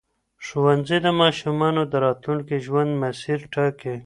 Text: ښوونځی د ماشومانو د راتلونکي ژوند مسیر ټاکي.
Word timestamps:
ښوونځی 0.45 0.97
د 1.05 1.07
ماشومانو 1.21 1.81
د 1.91 1.93
راتلونکي 2.05 2.55
ژوند 2.65 2.91
مسیر 3.03 3.39
ټاکي. 3.53 3.95